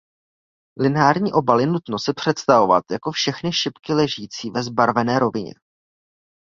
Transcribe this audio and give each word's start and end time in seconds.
Lineární 0.79 1.33
obal 1.33 1.59
je 1.59 1.67
nutno 1.67 1.99
si 1.99 2.13
představovat 2.13 2.83
jako 2.91 3.11
všechny 3.11 3.51
šipky 3.53 3.93
ležící 3.93 4.49
ve 4.49 4.63
zbarvené 4.63 5.19
rovině. 5.19 5.53